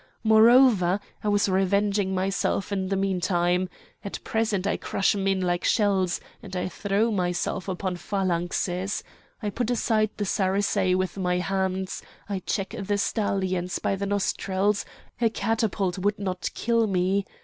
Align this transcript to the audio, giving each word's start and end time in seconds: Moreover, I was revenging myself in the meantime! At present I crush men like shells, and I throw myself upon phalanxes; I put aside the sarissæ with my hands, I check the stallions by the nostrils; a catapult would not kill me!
Moreover, 0.23 0.99
I 1.23 1.27
was 1.27 1.47
revenging 1.47 2.15
myself 2.15 2.71
in 2.71 2.87
the 2.87 2.95
meantime! 2.95 3.69
At 4.03 4.17
present 4.23 4.65
I 4.65 4.75
crush 4.75 5.13
men 5.13 5.41
like 5.41 5.63
shells, 5.63 6.19
and 6.41 6.55
I 6.55 6.69
throw 6.69 7.11
myself 7.11 7.67
upon 7.67 7.97
phalanxes; 7.97 9.03
I 9.43 9.51
put 9.51 9.69
aside 9.69 10.09
the 10.17 10.23
sarissæ 10.25 10.95
with 10.95 11.17
my 11.19 11.37
hands, 11.37 12.01
I 12.27 12.39
check 12.47 12.73
the 12.79 12.97
stallions 12.97 13.77
by 13.77 13.95
the 13.95 14.07
nostrils; 14.07 14.85
a 15.21 15.29
catapult 15.29 15.99
would 15.99 16.17
not 16.17 16.49
kill 16.55 16.87
me! 16.87 17.23